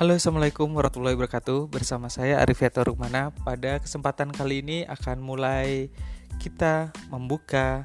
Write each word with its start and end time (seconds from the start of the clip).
Halo 0.00 0.16
Assalamualaikum 0.16 0.72
warahmatullahi 0.72 1.12
wabarakatuh. 1.12 1.68
Bersama 1.68 2.08
saya 2.08 2.40
Arif 2.40 2.64
Yato 2.64 2.80
Rukmana. 2.80 3.36
Pada 3.44 3.76
kesempatan 3.84 4.32
kali 4.32 4.64
ini 4.64 4.88
akan 4.88 5.20
mulai 5.20 5.92
kita 6.40 6.88
membuka 7.12 7.84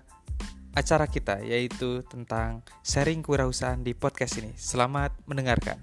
acara 0.71 1.11
kita 1.11 1.43
Yaitu 1.43 2.07
tentang 2.07 2.63
sharing 2.87 3.19
kewirausahaan 3.19 3.83
di 3.83 3.91
podcast 3.91 4.39
ini. 4.39 4.55
Selamat 4.55 5.11
mendengarkan 5.27 5.75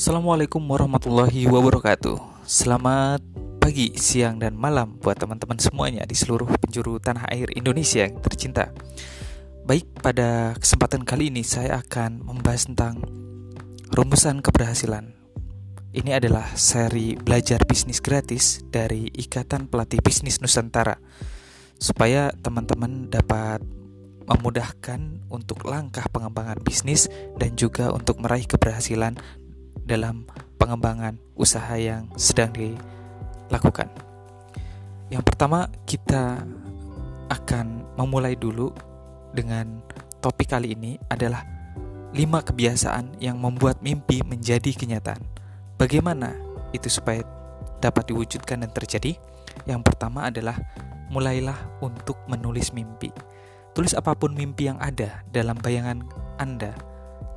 Assalamualaikum 0.00 0.64
warahmatullahi 0.64 1.44
wabarakatuh. 1.44 2.48
Selamat 2.48 3.20
pagi, 3.60 3.92
siang, 4.00 4.40
dan 4.40 4.56
malam 4.56 4.96
buat 4.96 5.12
teman-teman 5.20 5.60
semuanya 5.60 6.08
di 6.08 6.16
seluruh 6.16 6.48
penjuru 6.56 6.96
tanah 6.96 7.28
air 7.28 7.52
Indonesia 7.52 8.08
yang 8.08 8.16
tercinta. 8.24 8.72
Baik, 9.68 9.84
pada 10.00 10.56
kesempatan 10.56 11.04
kali 11.04 11.28
ini 11.28 11.44
saya 11.44 11.84
akan 11.84 12.24
membahas 12.24 12.72
tentang 12.72 13.04
rumusan 13.92 14.40
keberhasilan. 14.40 15.12
Ini 15.92 16.16
adalah 16.16 16.48
seri 16.56 17.20
belajar 17.20 17.68
bisnis 17.68 18.00
gratis 18.00 18.64
dari 18.72 19.04
Ikatan 19.12 19.68
Pelatih 19.68 20.00
Bisnis 20.00 20.40
Nusantara 20.40 20.96
Supaya 21.76 22.32
teman-teman 22.40 23.12
dapat 23.12 23.60
memudahkan 24.24 25.28
untuk 25.28 25.66
langkah 25.68 26.06
pengembangan 26.08 26.62
bisnis 26.62 27.10
dan 27.36 27.58
juga 27.58 27.90
untuk 27.90 28.22
meraih 28.22 28.46
keberhasilan 28.46 29.18
dalam 29.90 30.22
pengembangan 30.54 31.18
usaha 31.34 31.74
yang 31.74 32.06
sedang 32.14 32.54
dilakukan. 32.54 33.90
Yang 35.10 35.26
pertama, 35.26 35.66
kita 35.82 36.46
akan 37.26 37.98
memulai 37.98 38.38
dulu 38.38 38.70
dengan 39.34 39.82
topik 40.22 40.54
kali 40.54 40.78
ini 40.78 40.94
adalah 41.10 41.42
5 42.14 42.46
kebiasaan 42.46 43.18
yang 43.18 43.38
membuat 43.42 43.82
mimpi 43.82 44.22
menjadi 44.22 44.70
kenyataan. 44.70 45.22
Bagaimana 45.74 46.34
itu 46.70 46.86
supaya 46.86 47.26
dapat 47.82 48.14
diwujudkan 48.14 48.62
dan 48.62 48.70
terjadi? 48.70 49.18
Yang 49.66 49.80
pertama 49.90 50.30
adalah 50.30 50.58
mulailah 51.10 51.58
untuk 51.82 52.18
menulis 52.30 52.70
mimpi. 52.70 53.10
Tulis 53.74 53.94
apa 53.94 54.14
pun 54.14 54.34
mimpi 54.34 54.70
yang 54.70 54.78
ada 54.78 55.22
dalam 55.30 55.58
bayangan 55.58 56.02
Anda. 56.38 56.74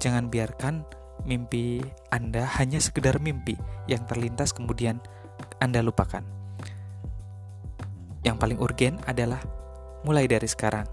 Jangan 0.02 0.30
biarkan 0.34 0.86
mimpi 1.24 1.80
Anda 2.12 2.46
hanya 2.60 2.80
sekedar 2.80 3.20
mimpi 3.20 3.56
yang 3.88 4.04
terlintas 4.08 4.52
kemudian 4.52 5.00
Anda 5.60 5.80
lupakan. 5.84 6.24
Yang 8.24 8.38
paling 8.40 8.60
urgen 8.60 8.96
adalah 9.04 9.44
mulai 10.08 10.28
dari 10.28 10.48
sekarang. 10.48 10.88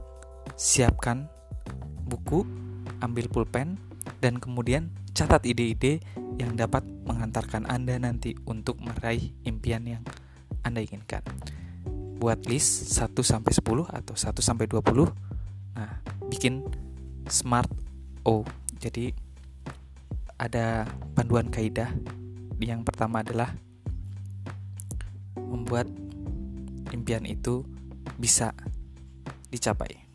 Siapkan 0.58 1.30
buku, 2.06 2.42
ambil 3.02 3.30
pulpen, 3.30 3.78
dan 4.18 4.42
kemudian 4.42 4.90
catat 5.14 5.46
ide-ide 5.46 6.02
yang 6.40 6.56
dapat 6.58 6.82
mengantarkan 7.06 7.68
Anda 7.68 8.00
nanti 8.00 8.34
untuk 8.48 8.80
meraih 8.80 9.30
impian 9.46 9.86
yang 9.86 10.02
Anda 10.66 10.82
inginkan. 10.82 11.22
Buat 12.20 12.44
list 12.50 12.92
1 12.98 13.14
sampai 13.22 13.52
10 13.54 13.88
atau 13.88 14.14
1 14.16 14.40
sampai 14.42 14.66
20. 14.66 15.08
Nah, 15.76 16.02
bikin 16.28 16.66
smart 17.30 17.70
O. 18.26 18.44
Jadi 18.76 19.29
ada 20.40 20.88
panduan 21.12 21.52
kaidah. 21.52 21.92
Yang 22.56 22.88
pertama 22.88 23.20
adalah 23.20 23.52
membuat 25.36 25.84
impian 26.96 27.28
itu 27.28 27.60
bisa 28.16 28.56
dicapai. 29.52 30.08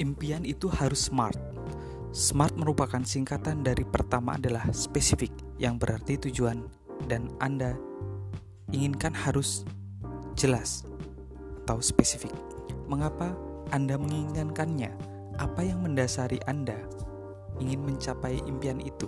Impian 0.00 0.48
itu 0.48 0.68
harus 0.72 1.08
smart 1.12 1.49
SMART 2.10 2.58
merupakan 2.58 3.06
singkatan 3.06 3.62
dari 3.62 3.86
pertama 3.86 4.34
adalah 4.34 4.66
spesifik, 4.74 5.30
yang 5.62 5.78
berarti 5.78 6.18
tujuan 6.18 6.58
dan 7.06 7.30
Anda 7.38 7.78
inginkan 8.74 9.14
harus 9.14 9.62
jelas 10.34 10.82
atau 11.62 11.78
spesifik. 11.78 12.34
Mengapa 12.90 13.30
Anda 13.70 13.94
menginginkannya? 13.94 14.90
Apa 15.38 15.62
yang 15.62 15.86
mendasari 15.86 16.42
Anda 16.50 16.74
ingin 17.62 17.86
mencapai 17.86 18.42
impian 18.42 18.82
itu? 18.82 19.06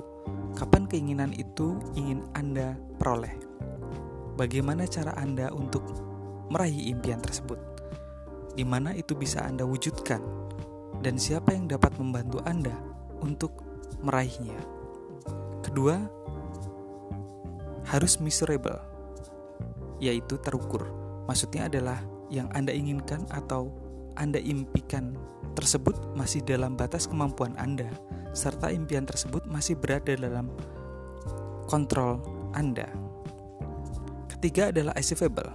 Kapan 0.55 0.87
keinginan 0.87 1.35
itu 1.35 1.75
ingin 1.99 2.23
Anda 2.39 2.79
peroleh? 3.03 3.35
Bagaimana 4.39 4.87
cara 4.87 5.11
Anda 5.19 5.51
untuk 5.51 5.83
meraih 6.55 6.95
impian 6.95 7.19
tersebut? 7.19 7.59
Di 8.55 8.63
mana 8.63 8.95
itu 8.95 9.19
bisa 9.19 9.43
Anda 9.43 9.67
wujudkan? 9.67 10.23
Dan 11.03 11.19
siapa 11.19 11.51
yang 11.51 11.67
dapat 11.67 11.99
membantu 11.99 12.39
Anda 12.47 12.92
untuk 13.23 13.63
meraihnya. 14.03 14.59
Kedua, 15.63 15.97
harus 17.89 18.19
measurable, 18.19 18.79
yaitu 20.03 20.37
terukur. 20.43 20.85
Maksudnya 21.31 21.71
adalah 21.71 22.03
yang 22.29 22.51
Anda 22.53 22.75
inginkan 22.75 23.25
atau 23.31 23.71
Anda 24.19 24.43
impikan 24.43 25.15
tersebut 25.55 26.17
masih 26.19 26.43
dalam 26.43 26.75
batas 26.75 27.07
kemampuan 27.07 27.55
Anda, 27.57 27.89
serta 28.35 28.75
impian 28.75 29.07
tersebut 29.07 29.47
masih 29.47 29.79
berada 29.79 30.13
dalam 30.19 30.51
kontrol 31.71 32.21
Anda. 32.53 32.91
Ketiga 34.29 34.75
adalah 34.75 34.93
achievable, 34.99 35.49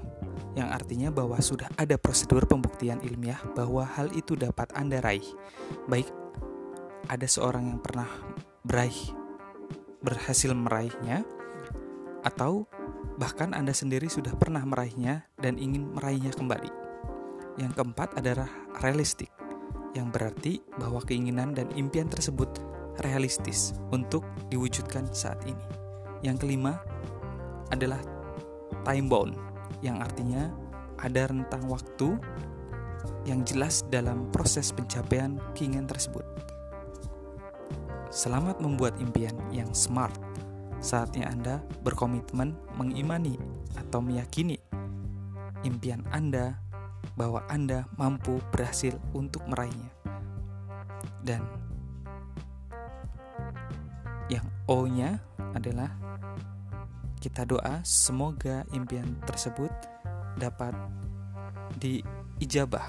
yang 0.56 0.72
artinya 0.72 1.12
bahwa 1.12 1.38
sudah 1.44 1.68
ada 1.76 2.00
prosedur 2.00 2.48
pembuktian 2.48 3.04
ilmiah 3.04 3.38
bahwa 3.54 3.84
hal 3.84 4.10
itu 4.16 4.34
dapat 4.34 4.72
Anda 4.74 5.04
raih, 5.04 5.26
baik 5.92 6.08
ada 7.08 7.28
seorang 7.28 7.72
yang 7.72 7.80
pernah 7.80 8.08
beraih 8.68 9.16
berhasil 10.04 10.52
meraihnya 10.54 11.24
atau 12.24 12.68
bahkan 13.18 13.56
Anda 13.56 13.74
sendiri 13.74 14.12
sudah 14.12 14.36
pernah 14.36 14.62
meraihnya 14.64 15.26
dan 15.40 15.58
ingin 15.58 15.96
meraihnya 15.96 16.36
kembali. 16.36 16.70
Yang 17.58 17.72
keempat 17.74 18.22
adalah 18.22 18.48
realistik, 18.84 19.34
yang 19.98 20.14
berarti 20.14 20.62
bahwa 20.78 21.02
keinginan 21.02 21.58
dan 21.58 21.72
impian 21.74 22.06
tersebut 22.06 22.48
realistis 23.02 23.74
untuk 23.90 24.22
diwujudkan 24.54 25.10
saat 25.10 25.42
ini. 25.50 25.66
Yang 26.22 26.46
kelima 26.46 26.78
adalah 27.74 28.00
time 28.86 29.10
bound, 29.10 29.34
yang 29.82 29.98
artinya 29.98 30.54
ada 31.02 31.30
rentang 31.30 31.66
waktu 31.66 32.18
yang 33.26 33.42
jelas 33.44 33.82
dalam 33.90 34.30
proses 34.30 34.70
pencapaian 34.70 35.42
keinginan 35.58 35.90
tersebut. 35.90 36.24
Selamat 38.08 38.64
membuat 38.64 38.96
impian 39.04 39.36
yang 39.52 39.68
smart. 39.76 40.16
Saatnya 40.80 41.28
Anda 41.28 41.60
berkomitmen 41.84 42.56
mengimani 42.80 43.36
atau 43.76 44.00
meyakini 44.00 44.56
impian 45.68 46.08
Anda 46.16 46.56
bahwa 47.20 47.44
Anda 47.52 47.84
mampu 48.00 48.40
berhasil 48.56 48.96
untuk 49.12 49.44
meraihnya. 49.52 49.92
Dan 51.20 51.44
yang 54.32 54.48
O-nya 54.72 55.20
adalah 55.52 55.92
kita 57.20 57.44
doa 57.44 57.84
semoga 57.84 58.64
impian 58.72 59.20
tersebut 59.28 59.72
dapat 60.40 60.72
diijabah 61.76 62.88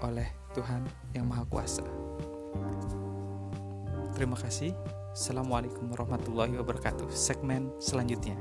oleh 0.00 0.32
Tuhan 0.56 0.80
yang 1.12 1.28
Maha 1.28 1.44
Kuasa. 1.44 1.84
Terima 4.16 4.32
kasih. 4.32 4.72
Assalamualaikum 5.12 5.92
warahmatullahi 5.92 6.56
wabarakatuh. 6.56 7.12
Segmen 7.12 7.68
selanjutnya. 7.76 8.32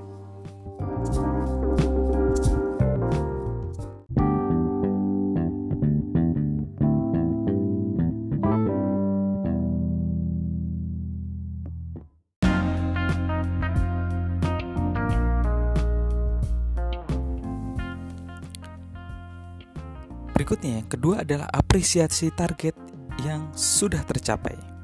Berikutnya, 20.32 20.88
kedua 20.88 21.28
adalah 21.28 21.52
apresiasi 21.52 22.32
target 22.32 22.80
yang 23.28 23.52
sudah 23.52 24.00
tercapai. 24.08 24.75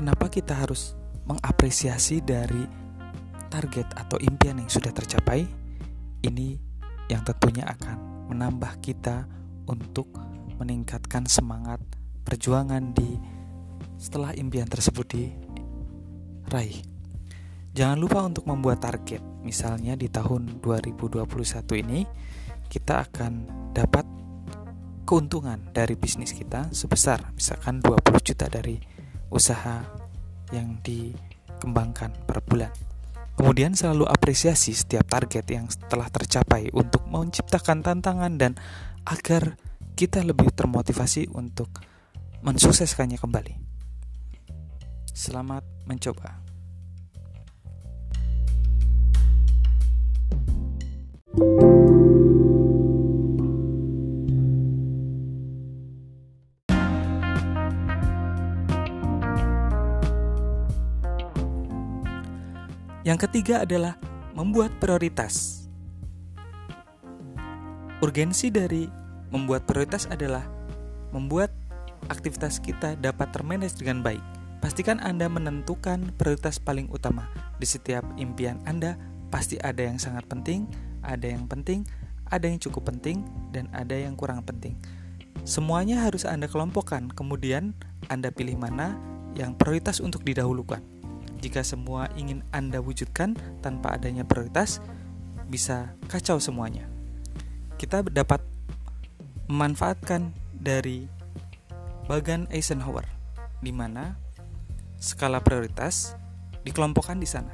Kenapa 0.00 0.32
kita 0.32 0.56
harus 0.56 0.96
mengapresiasi 1.28 2.24
dari 2.24 2.64
target 3.52 3.84
atau 3.92 4.16
impian 4.16 4.56
yang 4.56 4.72
sudah 4.72 4.96
tercapai, 4.96 5.44
ini 6.24 6.56
yang 7.12 7.20
tentunya 7.20 7.68
akan 7.68 8.24
menambah 8.32 8.80
kita 8.80 9.28
untuk 9.68 10.08
meningkatkan 10.56 11.28
semangat 11.28 11.84
perjuangan 12.24 12.96
di 12.96 13.20
setelah 14.00 14.32
impian 14.40 14.64
tersebut 14.72 15.04
diraih. 15.04 16.80
Jangan 17.76 18.00
lupa 18.00 18.24
untuk 18.24 18.48
membuat 18.48 18.80
target. 18.80 19.20
Misalnya 19.44 20.00
di 20.00 20.08
tahun 20.08 20.64
2021 20.64 21.28
ini 21.76 22.08
kita 22.72 23.04
akan 23.04 23.32
dapat 23.76 24.08
keuntungan 25.04 25.60
dari 25.76 25.92
bisnis 25.92 26.32
kita 26.32 26.72
sebesar 26.72 27.36
misalkan 27.36 27.84
20 27.84 28.00
juta 28.24 28.48
dari 28.48 28.89
usaha 29.30 29.86
yang 30.50 30.82
dikembangkan 30.82 32.14
per 32.26 32.42
bulan. 32.42 32.74
Kemudian 33.38 33.72
selalu 33.72 34.04
apresiasi 34.04 34.76
setiap 34.76 35.08
target 35.08 35.46
yang 35.48 35.64
telah 35.88 36.12
tercapai 36.12 36.68
untuk 36.76 37.08
menciptakan 37.08 37.80
tantangan 37.80 38.36
dan 38.36 38.52
agar 39.08 39.56
kita 39.96 40.20
lebih 40.20 40.52
termotivasi 40.52 41.32
untuk 41.32 41.72
mensukseskannya 42.44 43.16
kembali. 43.16 43.54
Selamat 45.16 45.64
mencoba. 45.88 46.49
Yang 63.00 63.28
ketiga 63.28 63.64
adalah 63.64 63.96
membuat 64.36 64.76
prioritas. 64.76 65.64
Urgensi 68.04 68.52
dari 68.52 68.84
membuat 69.32 69.64
prioritas 69.64 70.04
adalah 70.12 70.44
membuat 71.08 71.48
aktivitas 72.12 72.60
kita 72.60 73.00
dapat 73.00 73.32
termanage 73.32 73.80
dengan 73.80 74.04
baik. 74.04 74.20
Pastikan 74.60 75.00
Anda 75.00 75.32
menentukan 75.32 76.12
prioritas 76.20 76.60
paling 76.60 76.92
utama 76.92 77.24
di 77.56 77.64
setiap 77.64 78.04
impian 78.20 78.60
Anda. 78.68 79.00
Pasti 79.32 79.56
ada 79.56 79.80
yang 79.80 79.96
sangat 79.96 80.28
penting, 80.28 80.68
ada 81.00 81.24
yang 81.24 81.48
penting, 81.48 81.88
ada 82.28 82.44
yang 82.44 82.60
cukup 82.60 82.92
penting, 82.92 83.24
dan 83.54 83.70
ada 83.72 83.96
yang 83.96 84.12
kurang 84.12 84.44
penting. 84.44 84.76
Semuanya 85.48 86.04
harus 86.04 86.28
Anda 86.28 86.52
kelompokkan, 86.52 87.08
kemudian 87.16 87.72
Anda 88.12 88.28
pilih 88.28 88.60
mana 88.60 88.98
yang 89.32 89.56
prioritas 89.56 90.04
untuk 90.04 90.20
didahulukan. 90.26 90.99
Jika 91.40 91.64
semua 91.64 92.12
ingin 92.20 92.44
Anda 92.52 92.84
wujudkan 92.84 93.32
tanpa 93.64 93.96
adanya 93.96 94.28
prioritas, 94.28 94.84
bisa 95.48 95.96
kacau 96.06 96.36
semuanya. 96.36 96.84
Kita 97.80 98.04
dapat 98.04 98.44
memanfaatkan 99.48 100.36
dari 100.52 101.08
bagan 102.04 102.44
Eisenhower, 102.52 103.08
di 103.64 103.72
mana 103.72 104.20
skala 105.00 105.40
prioritas 105.40 106.14
dikelompokkan 106.62 107.16
di 107.16 107.26
sana. 107.26 107.50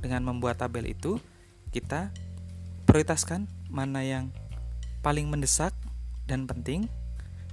Dengan 0.00 0.24
membuat 0.24 0.64
tabel 0.64 0.88
itu, 0.88 1.20
kita 1.70 2.08
prioritaskan 2.88 3.44
mana 3.68 4.00
yang 4.00 4.32
paling 5.04 5.28
mendesak 5.28 5.76
dan 6.24 6.48
penting, 6.48 6.88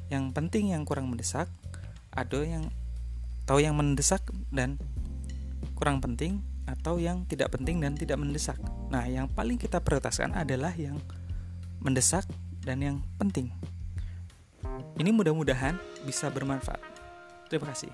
yang 0.07 0.31
penting 0.31 0.71
yang 0.71 0.87
kurang 0.87 1.11
mendesak, 1.11 1.51
ada 2.15 2.39
yang 2.39 2.71
tahu 3.43 3.59
yang 3.59 3.75
mendesak 3.75 4.23
dan 4.49 4.79
kurang 5.77 6.01
penting 6.01 6.41
atau 6.65 6.97
yang 6.97 7.23
tidak 7.29 7.53
penting 7.53 7.77
dan 7.77 7.93
tidak 7.93 8.17
mendesak. 8.17 8.57
Nah, 8.89 9.05
yang 9.05 9.29
paling 9.29 9.61
kita 9.61 9.77
prioritaskan 9.77 10.33
adalah 10.33 10.73
yang 10.73 10.97
mendesak 11.77 12.25
dan 12.65 12.81
yang 12.81 12.97
penting. 13.21 13.53
Ini 14.97 15.13
mudah-mudahan 15.13 15.77
bisa 16.03 16.33
bermanfaat. 16.33 16.81
Terima 17.47 17.71
kasih. 17.71 17.93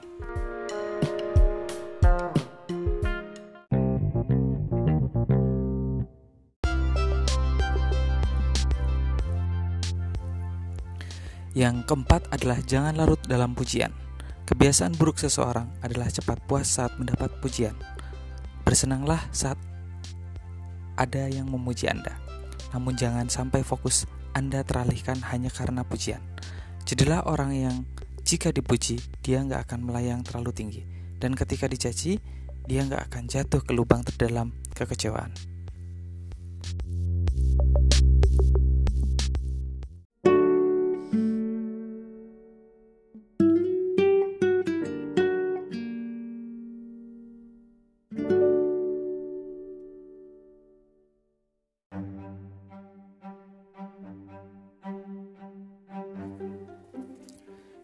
Yang 11.53 11.85
keempat 11.85 12.33
adalah 12.33 12.57
jangan 12.65 12.97
larut 12.97 13.21
dalam 13.29 13.53
pujian. 13.53 14.02
Kebiasaan 14.53 14.93
buruk 15.01 15.17
seseorang 15.17 15.65
adalah 15.81 16.13
cepat 16.13 16.37
puas 16.45 16.69
saat 16.69 16.93
mendapat 17.01 17.41
pujian. 17.41 17.73
Bersenanglah 18.61 19.17
saat 19.33 19.57
ada 20.93 21.25
yang 21.25 21.49
memuji 21.49 21.89
Anda. 21.89 22.13
Namun 22.69 22.93
jangan 22.93 23.33
sampai 23.33 23.65
fokus 23.65 24.05
Anda 24.37 24.61
teralihkan 24.61 25.25
hanya 25.33 25.49
karena 25.49 25.81
pujian. 25.81 26.21
Jadilah 26.85 27.25
orang 27.25 27.57
yang 27.57 27.75
jika 28.21 28.53
dipuji, 28.53 29.01
dia 29.25 29.41
nggak 29.41 29.73
akan 29.73 29.89
melayang 29.89 30.21
terlalu 30.21 30.53
tinggi. 30.53 30.85
Dan 31.17 31.33
ketika 31.33 31.65
dicaci, 31.65 32.21
dia 32.69 32.85
nggak 32.85 33.09
akan 33.09 33.25
jatuh 33.25 33.65
ke 33.65 33.73
lubang 33.73 34.05
terdalam 34.05 34.53
kekecewaan. 34.77 35.33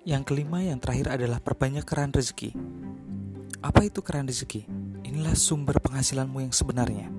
Yang 0.07 0.31
kelima 0.31 0.63
yang 0.63 0.79
terakhir 0.79 1.19
adalah 1.19 1.43
perbanyak 1.43 1.83
keran 1.83 2.15
rezeki. 2.15 2.55
Apa 3.59 3.83
itu 3.83 3.99
keran 3.99 4.31
rezeki? 4.31 4.63
Inilah 5.03 5.35
sumber 5.35 5.83
penghasilanmu 5.83 6.39
yang 6.39 6.55
sebenarnya. 6.55 7.11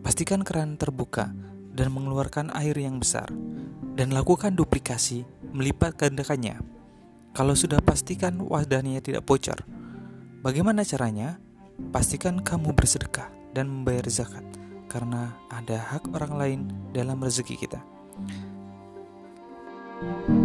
Pastikan 0.00 0.40
keran 0.40 0.80
terbuka 0.80 1.36
dan 1.76 1.92
mengeluarkan 1.92 2.48
air 2.56 2.72
yang 2.80 2.96
besar 2.96 3.28
dan 3.92 4.08
lakukan 4.16 4.56
duplikasi 4.56 5.28
melipat 5.52 6.00
gandakannya. 6.00 6.64
Kalau 7.36 7.52
sudah 7.52 7.84
pastikan 7.84 8.40
wadahnya 8.40 9.04
tidak 9.04 9.28
bocor. 9.28 9.60
Bagaimana 10.40 10.80
caranya? 10.86 11.36
Pastikan 11.92 12.40
kamu 12.40 12.72
bersedekah 12.72 13.28
dan 13.52 13.68
membayar 13.68 14.06
zakat 14.08 14.46
karena 14.88 15.34
ada 15.50 15.76
hak 15.92 16.08
orang 16.14 16.32
lain 16.38 16.60
dalam 16.94 17.18
rezeki 17.18 17.58
kita. 17.58 17.82
thank 19.94 20.28
you 20.28 20.43